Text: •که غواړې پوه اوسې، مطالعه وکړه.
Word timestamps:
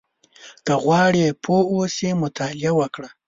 •که 0.65 0.73
غواړې 0.83 1.25
پوه 1.43 1.61
اوسې، 1.71 2.09
مطالعه 2.23 2.71
وکړه. 2.79 3.09